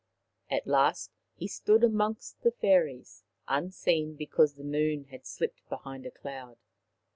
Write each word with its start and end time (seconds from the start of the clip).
At 0.49 0.65
last 0.65 1.11
he 1.35 1.47
stood 1.47 1.83
amongst 1.83 2.41
the 2.41 2.49
fairies, 2.49 3.23
unseen 3.47 4.15
because 4.15 4.55
the 4.55 4.63
moon 4.63 5.03
had 5.11 5.27
slipped 5.27 5.61
behind 5.69 6.07
a 6.07 6.09
cloud. 6.09 6.57